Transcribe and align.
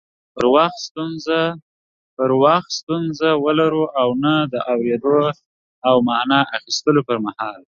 پر 0.35 2.31
وخت 2.43 2.69
ستونزه 2.79 3.29
ولرو 3.43 3.83
او 4.01 4.09
نه 4.23 4.33
د 4.51 4.55
اوريدلو 4.71 5.25
او 5.87 5.95
معنی 6.07 6.39
اخستلو 6.57 7.01
پر 7.07 7.17
مهال 7.25 7.61